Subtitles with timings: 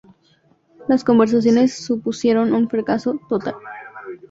[0.87, 3.53] Las conversaciones supusieron un fracaso total.